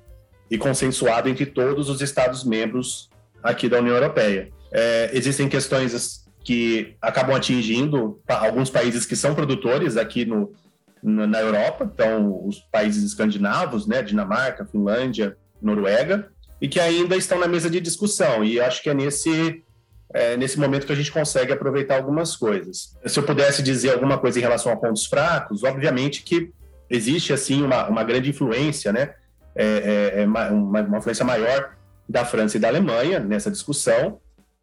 [0.51, 3.11] e consensuado entre todos os Estados membros
[3.43, 4.51] aqui da União Europeia.
[4.73, 10.51] É, existem questões que acabam atingindo alguns países que são produtores aqui no,
[11.03, 17.47] na Europa, então os países escandinavos, né, Dinamarca, Finlândia, Noruega, e que ainda estão na
[17.47, 18.43] mesa de discussão.
[18.43, 19.63] E acho que é nesse
[20.15, 22.97] é nesse momento que a gente consegue aproveitar algumas coisas.
[23.05, 26.51] Se eu pudesse dizer alguma coisa em relação a pontos fracos, obviamente que
[26.89, 29.13] existe assim uma, uma grande influência, né?
[29.55, 31.77] É, é, é uma, uma, influência maior
[32.09, 34.19] da França e da Alemanha nessa discussão.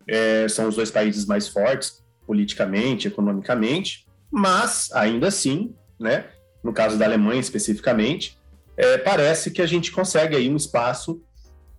[0.07, 6.25] É, são os dois países mais fortes politicamente, economicamente, mas ainda assim, né?
[6.63, 8.37] No caso da Alemanha especificamente,
[8.75, 11.21] é, parece que a gente consegue aí um espaço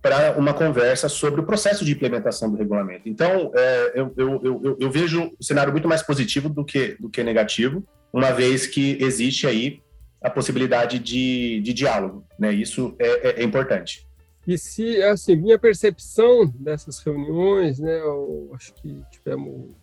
[0.01, 3.09] para uma conversa sobre o processo de implementação do regulamento.
[3.09, 7.09] Então, é, eu, eu, eu, eu, vejo o cenário muito mais positivo do que, do
[7.09, 9.81] que negativo, uma vez que existe aí
[10.21, 12.25] a possibilidade de, de diálogo.
[12.39, 12.53] Né?
[12.53, 14.06] Isso é, é, é importante.
[14.47, 19.75] E se, assim, minha percepção dessas reuniões, né, eu acho que tivemos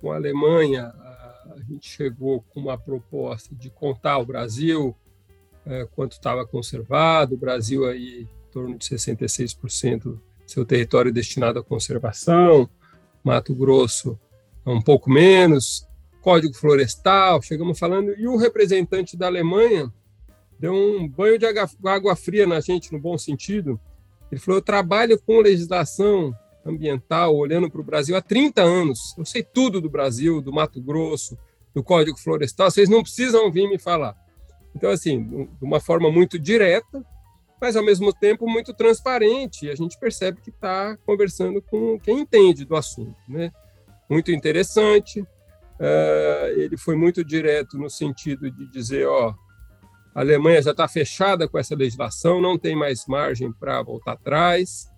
[0.00, 4.94] com a Alemanha, a, gente chegou com uma proposta de contar o Brasil
[5.64, 11.58] é, quanto estava conservado, o Brasil aí em torno de 66% do seu território destinado
[11.58, 12.68] à conservação,
[13.24, 14.18] Mato Grosso
[14.64, 15.86] um pouco menos,
[16.20, 19.92] Código Florestal, chegamos falando, e o representante da Alemanha
[20.58, 21.46] deu um banho de
[21.84, 23.80] água fria na gente, no bom sentido.
[24.30, 26.34] Ele falou: Eu trabalho com legislação
[26.64, 29.14] ambiental, olhando para o Brasil há 30 anos.
[29.16, 31.38] Eu sei tudo do Brasil, do Mato Grosso,
[31.74, 34.16] do Código Florestal, vocês não precisam vir me falar.
[34.74, 37.04] Então, assim, de uma forma muito direta,
[37.60, 39.66] mas ao mesmo tempo muito transparente.
[39.66, 43.16] E a gente percebe que está conversando com quem entende do assunto.
[43.28, 43.50] Né?
[44.08, 45.20] Muito interessante.
[45.20, 49.34] Uh, ele foi muito direto no sentido de dizer, ó,
[50.16, 54.88] a Alemanha já está fechada com essa legislação, não tem mais margem para voltar atrás.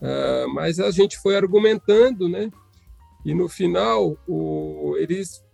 [0.00, 2.48] Uh, mas a gente foi argumentando, né?
[3.24, 5.44] E no final, o, eles,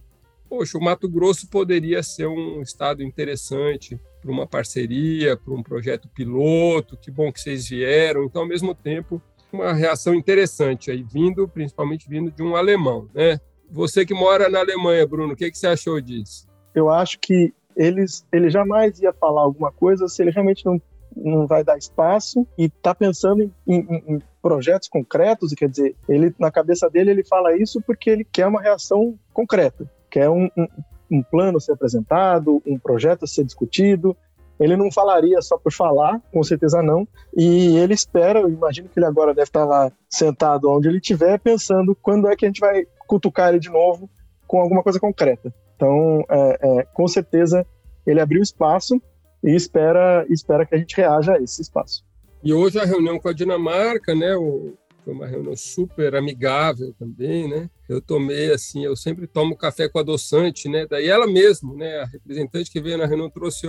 [0.51, 6.07] poxa, o Mato Grosso poderia ser um estado interessante para uma parceria, para um projeto
[6.07, 6.95] piloto.
[6.99, 8.25] Que bom que vocês vieram.
[8.25, 13.41] Então, ao mesmo tempo, uma reação interessante aí, vindo, principalmente vindo de um alemão, né?
[13.71, 16.47] Você que mora na Alemanha, Bruno, o que, que você achou disso?
[16.75, 20.81] Eu acho que eles, ele jamais ia falar alguma coisa se ele realmente não,
[21.17, 26.35] não vai dar espaço e está pensando em, em, em, projetos concretos, quer dizer, ele
[26.39, 30.67] na cabeça dele ele fala isso porque ele quer uma reação concreta, quer um, um,
[31.11, 34.15] um plano ser apresentado, um projeto ser discutido,
[34.59, 37.09] ele não falaria só por falar, com certeza não.
[37.35, 41.39] E ele espera, eu imagino que ele agora deve estar lá sentado onde ele estiver,
[41.39, 44.09] pensando quando é que a gente vai cutucar ele de novo
[44.47, 45.51] com alguma coisa concreta.
[45.81, 47.67] Então, é, é, com certeza,
[48.07, 49.01] ele abriu espaço
[49.43, 52.05] e espera, espera que a gente reaja a esse espaço.
[52.45, 57.49] E hoje a reunião com a Dinamarca, né, o, foi uma reunião super amigável também,
[57.49, 57.71] né?
[57.89, 60.87] Eu tomei assim, eu sempre tomo café com adoçante, né?
[60.87, 63.67] Daí ela mesmo, né, a representante que veio na reunião trouxe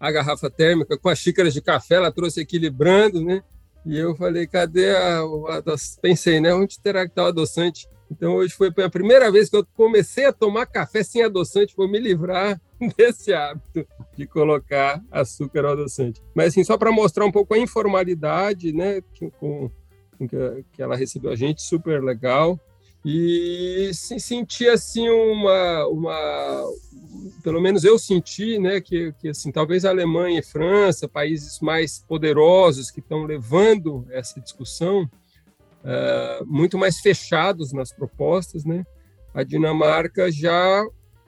[0.00, 3.40] a garrafa térmica com as xícaras de café, ela trouxe equilibrando, né?
[3.84, 7.88] E eu falei, cadê a, a pensei, né, onde terá que estar o adoçante?
[8.10, 11.88] Então hoje foi a primeira vez que eu comecei a tomar café sem adoçante, vou
[11.88, 12.60] me livrar
[12.96, 16.22] desse hábito de colocar açúcar ao adoçante.
[16.34, 19.70] Mas assim, só para mostrar um pouco a informalidade, né, com,
[20.18, 22.60] com que, que ela recebeu a gente, super legal
[23.04, 26.64] e se sentir assim uma, uma
[27.42, 31.98] pelo menos eu senti né que, que assim talvez a Alemanha e França países mais
[31.98, 38.84] poderosos que estão levando essa discussão uh, muito mais fechados nas propostas né
[39.34, 40.84] a Dinamarca já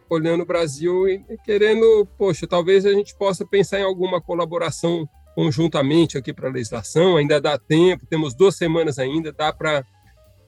[0.09, 6.17] olhando o Brasil e querendo poxa talvez a gente possa pensar em alguma colaboração conjuntamente
[6.17, 9.85] aqui para a legislação ainda dá tempo temos duas semanas ainda dá para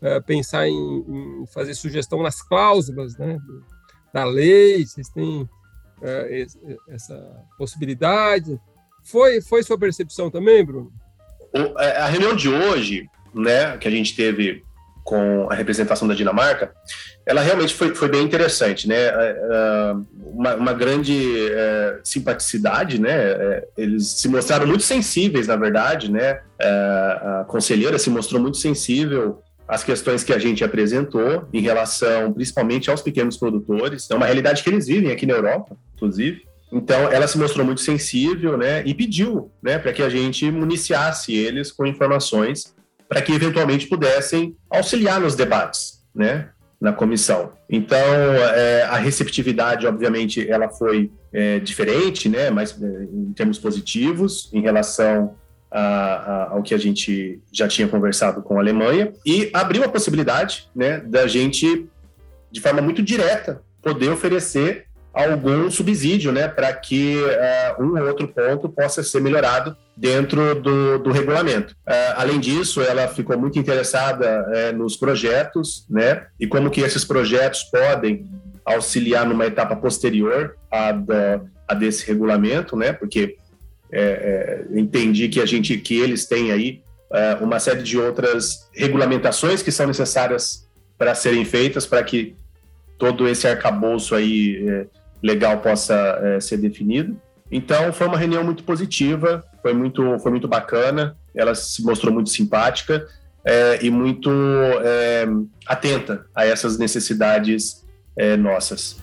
[0.03, 3.39] é, pensar em, em, fazer sugestão nas cláusulas né,
[4.13, 5.49] da lei, vocês têm
[6.03, 6.47] é,
[6.89, 7.19] essa
[7.57, 8.61] possibilidade.
[9.05, 10.93] Foi, foi sua percepção também, Bruno?
[11.79, 14.65] É, a reunião de hoje, né, que a gente teve
[15.05, 16.75] com a representação da Dinamarca,
[17.25, 18.97] ela realmente foi, foi bem interessante, né?
[20.17, 23.63] Uma, uma grande é, simpaticidade, né?
[23.77, 26.41] Eles se mostraram muito sensíveis, na verdade, né?
[26.59, 32.91] A conselheira se mostrou muito sensível as questões que a gente apresentou em relação principalmente
[32.91, 34.09] aos pequenos produtores.
[34.11, 36.43] É uma realidade que eles vivem aqui na Europa, inclusive.
[36.73, 41.35] Então, ela se mostrou muito sensível né, e pediu né, para que a gente municiasse
[41.35, 42.75] eles com informações
[43.09, 47.53] para que eventualmente pudessem auxiliar nos debates né, na comissão.
[47.71, 54.51] Então, é, a receptividade, obviamente, ela foi é, diferente, né, mas é, em termos positivos,
[54.53, 55.35] em relação
[55.71, 59.89] a, a, ao que a gente já tinha conversado com a Alemanha e abriu a
[59.89, 61.87] possibilidade né, da gente,
[62.51, 64.87] de forma muito direta, poder oferecer
[65.17, 70.99] algum subsídio, né, para que uh, um ou outro ponto possa ser melhorado dentro do,
[70.99, 71.73] do regulamento.
[71.89, 77.03] Uh, além disso, ela ficou muito interessada uh, nos projetos, né, e como que esses
[77.03, 78.31] projetos podem
[78.63, 81.41] auxiliar numa etapa posterior à, da,
[81.79, 83.39] desse regulamento, né, porque
[83.93, 86.83] é, é, entendi que a gente que eles têm aí
[87.13, 90.67] é, uma série de outras regulamentações que são necessárias
[90.99, 92.35] para serem feitas para que
[92.99, 94.87] todo esse arcabouço aí é,
[95.23, 97.17] legal possa é, ser definido.
[97.51, 101.17] Então foi uma reunião muito positiva, foi muito foi muito bacana.
[101.35, 103.07] Ela se mostrou muito simpática
[103.81, 104.29] e muito
[105.65, 107.85] atenta a essas necessidades
[108.41, 108.97] nossas.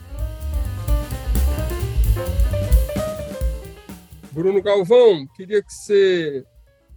[4.33, 6.43] Bruno Galvão, queria que você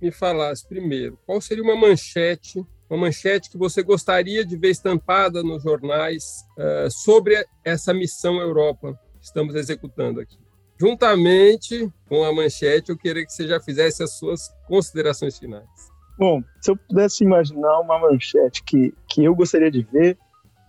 [0.01, 5.43] me falasse primeiro qual seria uma manchete, uma manchete que você gostaria de ver estampada
[5.43, 6.25] nos jornais
[6.57, 10.39] uh, sobre essa missão Europa que estamos executando aqui.
[10.81, 15.69] Juntamente com a manchete, eu queria que você já fizesse as suas considerações finais.
[16.19, 20.17] Bom, se eu pudesse imaginar uma manchete que, que eu gostaria de ver,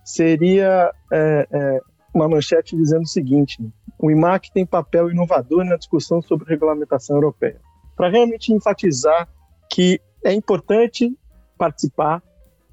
[0.04, 1.80] seria é, é,
[2.12, 3.58] uma manchete dizendo o seguinte:
[3.98, 7.60] o IMAC tem papel inovador na discussão sobre regulamentação europeia.
[7.96, 9.28] Para realmente enfatizar
[9.68, 11.16] que é importante
[11.56, 12.22] participar,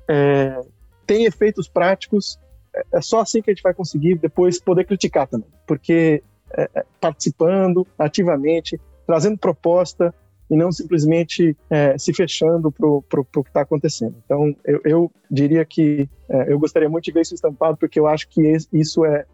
[0.08, 0.62] é,
[1.06, 2.40] tem efeitos práticos,
[2.76, 6.24] é, é só assim que a gente vai conseguir depois poder criticar também, porque
[6.56, 10.14] é, é participando ativamente, trazendo proposta
[10.50, 14.16] e não simplesmente é, se fechando para o que está acontecendo.
[14.26, 18.08] Então, eu, eu diria que é, eu gostaria muito de ver isso estampado, porque eu
[18.08, 19.26] acho que isso é,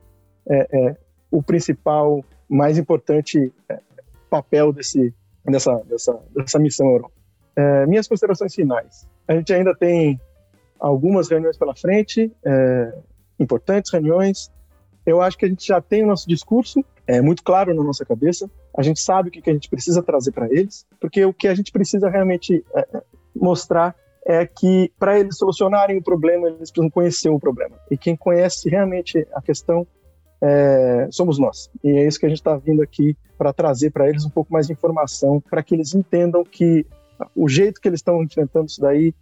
[0.47, 0.97] é, é
[1.31, 3.79] o principal, mais importante é,
[4.29, 5.13] papel desse,
[5.45, 7.13] dessa, dessa, dessa missão Europa.
[7.55, 9.07] É, minhas considerações finais.
[9.27, 10.19] A gente ainda tem
[10.79, 12.93] algumas reuniões pela frente, é,
[13.39, 14.51] importantes reuniões.
[15.05, 18.05] Eu acho que a gente já tem o nosso discurso é, muito claro na nossa
[18.05, 18.49] cabeça.
[18.75, 21.55] A gente sabe o que, a gente precisa trazer para eles, porque o que a
[21.55, 23.01] gente precisa realmente é, é
[23.35, 27.75] mostrar é que para eles solucionarem o problema, eles precisam conhecer o problema.
[27.89, 29.85] E quem conhece realmente a questão
[30.41, 31.69] é, somos nós.
[31.83, 34.51] E é isso que a gente está vindo aqui para trazer para eles um pouco
[34.51, 36.85] mais de informação, para que eles entendam que
[37.35, 39.13] o jeito que eles estão enfrentando isso daí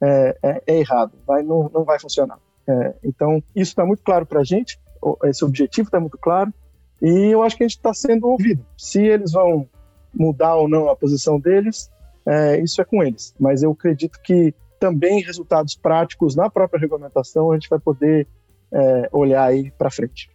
[0.00, 2.38] é, é, é errado, vai, não, não vai funcionar.
[2.66, 4.78] É, então, isso está muito claro para a gente,
[5.24, 6.52] esse objetivo está muito claro,
[7.00, 8.64] e eu acho que a gente está sendo ouvido.
[8.76, 9.68] Se eles vão
[10.12, 11.90] mudar ou não a posição deles,
[12.26, 13.34] é, isso é com eles.
[13.38, 18.26] Mas eu acredito que também resultados práticos na própria regulamentação a gente vai poder
[18.72, 20.30] é, olhar aí para frente.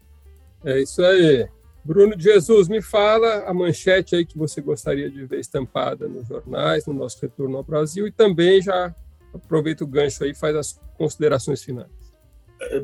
[0.63, 1.47] É isso aí.
[1.83, 6.27] Bruno de Jesus, me fala a manchete aí que você gostaria de ver estampada nos
[6.27, 8.93] jornais, no nosso retorno ao Brasil, e também já
[9.33, 11.89] aproveita o gancho aí e faz as considerações finais.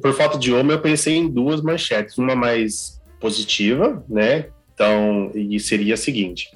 [0.01, 4.47] Por falta de homem, eu pensei em duas manchetes, uma mais positiva, né?
[4.73, 6.49] Então, e seria a seguinte: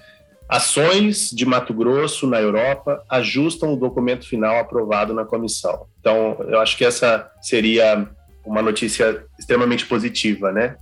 [0.48, 5.88] ações de Mato Grosso na Europa ajustam o documento final aprovado na comissão.
[6.00, 8.10] Então, eu acho que essa seria
[8.46, 10.78] uma notícia extremamente positiva, né?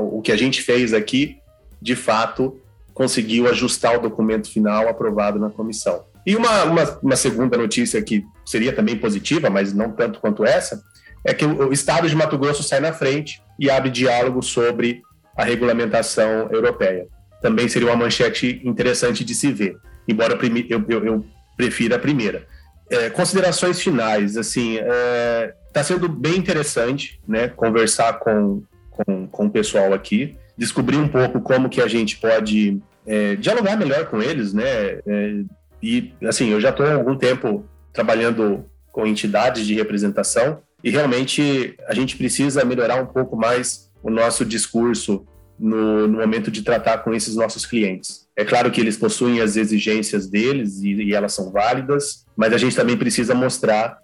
[0.00, 1.38] O que a gente fez aqui,
[1.80, 2.60] de fato,
[2.94, 6.04] conseguiu ajustar o documento final aprovado na comissão.
[6.26, 10.82] E uma, uma, uma, segunda notícia que seria também positiva, mas não tanto quanto essa,
[11.24, 15.02] é que o, Estado de Mato Grosso sai na frente e abre diálogo sobre
[15.36, 17.06] a regulamentação europeia.
[17.40, 19.76] Também seria uma manchete interessante de se ver,
[20.08, 20.36] embora
[20.68, 22.46] eu, eu, eu prefira a primeira.
[22.90, 28.62] É, considerações finais, assim, está é, tá sendo bem interessante, né, conversar com
[29.04, 33.76] com, com o pessoal aqui, descobrir um pouco como que a gente pode é, dialogar
[33.76, 34.98] melhor com eles, né?
[35.06, 35.42] É,
[35.82, 41.76] e, assim, eu já estou há algum tempo trabalhando com entidades de representação e realmente
[41.86, 45.26] a gente precisa melhorar um pouco mais o nosso discurso
[45.58, 48.28] no, no, momento de tratar com esses nossos clientes.
[48.36, 52.58] É claro que eles possuem as exigências deles e, e elas são válidas, mas a
[52.58, 53.98] gente também precisa mostrar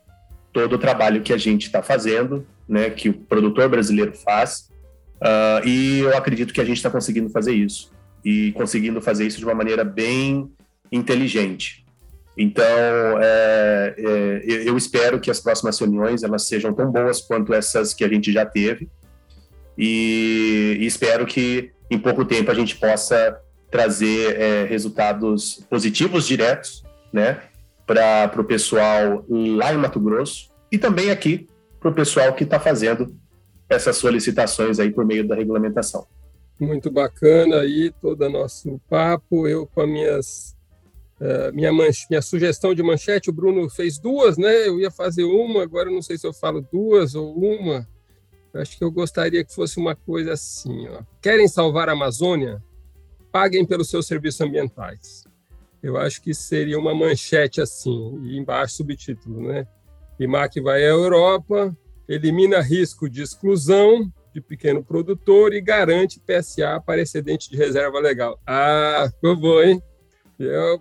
[0.52, 4.68] todo o trabalho que a gente está fazendo, né, que o produtor brasileiro faz,
[5.16, 7.92] Uh, e eu acredito que a gente está conseguindo fazer isso.
[8.24, 10.50] E conseguindo fazer isso de uma maneira bem
[10.90, 11.84] inteligente.
[12.36, 12.64] Então,
[13.20, 18.04] é, é, eu espero que as próximas reuniões elas sejam tão boas quanto essas que
[18.04, 18.88] a gente já teve.
[19.78, 23.38] E, e espero que em pouco tempo a gente possa
[23.70, 27.40] trazer é, resultados positivos diretos, né,
[27.86, 31.46] para o pessoal lá em Mato Grosso e também aqui
[31.78, 33.14] para o pessoal que está fazendo
[33.74, 36.06] essas solicitações aí por meio da regulamentação.
[36.58, 39.46] Muito bacana aí todo o nosso papo.
[39.46, 40.56] Eu com as minhas
[41.20, 44.66] uh, minha, manche, minha sugestão de manchete, o Bruno fez duas, né?
[44.66, 47.86] Eu ia fazer uma, agora não sei se eu falo duas ou uma.
[48.54, 51.02] Acho que eu gostaria que fosse uma coisa assim: ó.
[51.20, 52.62] querem salvar a Amazônia?
[53.32, 55.24] Paguem pelos seus serviços ambientais.
[55.82, 59.66] Eu acho que seria uma manchete assim, e embaixo subtítulo, né?
[60.18, 61.76] IMAC vai à Europa,
[62.08, 68.38] elimina risco de exclusão de pequeno produtor e garante PSA para excedente de reserva legal.
[68.46, 69.82] Ah, ficou bom, hein?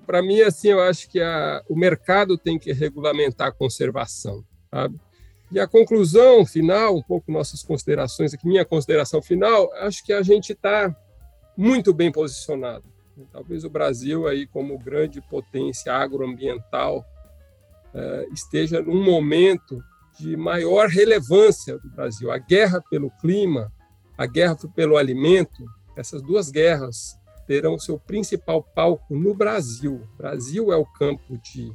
[0.07, 4.99] Para mim, assim, eu acho que a, o mercado tem que regulamentar a conservação, sabe?
[5.51, 10.23] E a conclusão final, um pouco nossas considerações aqui, minha consideração final, acho que a
[10.23, 10.95] gente está
[11.55, 12.83] muito bem posicionado.
[13.31, 17.05] Talvez o Brasil aí como grande potência agroambiental
[17.93, 19.79] eh, esteja num momento
[20.19, 22.31] de maior relevância do Brasil.
[22.31, 23.71] A guerra pelo clima,
[24.17, 25.63] a guerra pelo alimento,
[25.95, 30.01] essas duas guerras terão seu principal palco no Brasil.
[30.13, 31.71] O Brasil é o campo de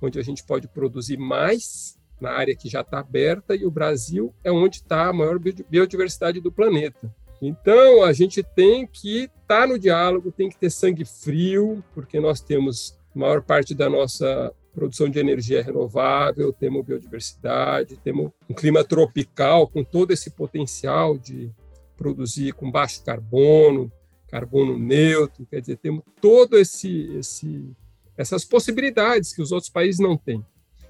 [0.00, 4.34] onde a gente pode produzir mais na área que já está aberta e o Brasil
[4.44, 7.12] é onde está a maior biodiversidade do planeta.
[7.40, 12.20] Então a gente tem que estar tá no diálogo, tem que ter sangue frio, porque
[12.20, 18.82] nós temos maior parte da nossa produção de energia renovável, temos biodiversidade, temos um clima
[18.82, 21.50] tropical com todo esse potencial de
[21.98, 23.92] produzir com baixo carbono,
[24.26, 27.76] carbono neutro, quer dizer, temos todo esse, esse
[28.16, 30.42] essas possibilidades que os outros países não têm.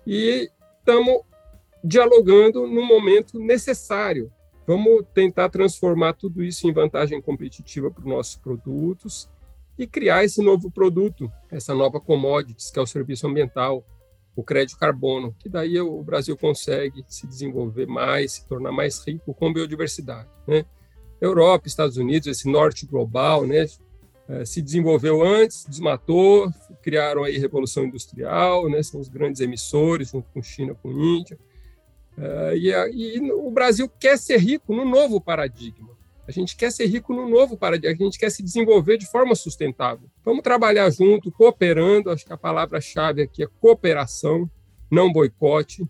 [0.06, 1.22] E estamos
[1.82, 4.30] dialogando no momento necessário.
[4.68, 9.28] Vamos tentar transformar tudo isso em vantagem competitiva para os nossos produtos
[9.80, 13.82] e criar esse novo produto, essa nova commodities, que é o serviço ambiental,
[14.36, 19.32] o crédito carbono, que daí o Brasil consegue se desenvolver mais, se tornar mais rico
[19.32, 20.28] com biodiversidade.
[20.46, 20.66] Né?
[21.18, 23.64] Europa, Estados Unidos, esse norte global, né,
[24.28, 26.52] eh, se desenvolveu antes, desmatou,
[26.82, 31.38] criaram aí revolução industrial, né, são os grandes emissores, junto com China, com Índia.
[32.18, 35.96] Uh, e, e, o Brasil quer ser rico no novo paradigma.
[36.30, 39.34] A gente quer ser rico no novo paradigma, a gente quer se desenvolver de forma
[39.34, 40.08] sustentável.
[40.24, 42.08] Vamos trabalhar junto, cooperando.
[42.08, 44.48] Acho que a palavra-chave aqui é cooperação,
[44.88, 45.84] não boicote.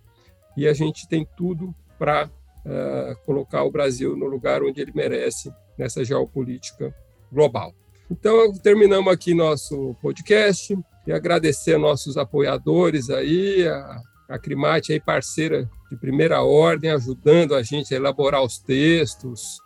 [0.57, 5.53] E a gente tem tudo para uh, colocar o Brasil no lugar onde ele merece
[5.77, 6.95] nessa geopolítica
[7.31, 7.75] global.
[8.11, 10.75] Então, terminamos aqui nosso podcast
[11.07, 17.63] e agradecer nossos apoiadores aí, a, a Crimate aí parceira de primeira ordem, ajudando a
[17.63, 19.61] gente a elaborar os textos,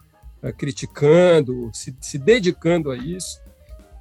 [0.44, 3.40] uh, criticando, se, se, dedicando a isso.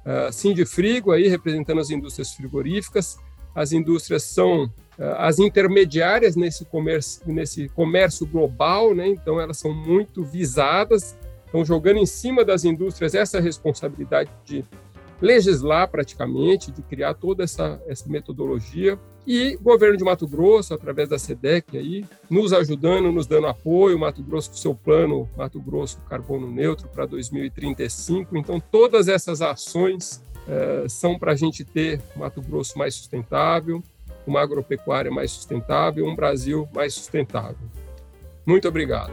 [0.04, 3.16] Uh, Sindifrigo aí representando as indústrias frigoríficas.
[3.54, 4.70] As indústrias são uh,
[5.16, 9.08] as intermediárias nesse comércio, nesse comércio global, né?
[9.08, 11.16] então elas são muito visadas
[11.54, 14.64] estão jogando em cima das indústrias essa responsabilidade de
[15.20, 18.98] legislar praticamente, de criar toda essa, essa metodologia.
[19.26, 23.98] E o governo de Mato Grosso, através da SEDEC, aí, nos ajudando, nos dando apoio,
[23.98, 28.36] Mato Grosso com seu plano Mato Grosso Carbono Neutro para 2035.
[28.36, 33.82] Então, todas essas ações é, são para a gente ter Mato Grosso mais sustentável,
[34.26, 37.66] uma agropecuária mais sustentável, um Brasil mais sustentável.
[38.44, 39.12] Muito obrigado.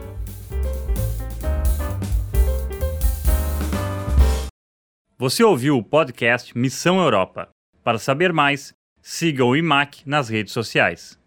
[5.16, 7.48] Você ouviu o podcast Missão Europa.
[7.82, 11.18] Para saber mais, siga o IMAC nas redes sociais.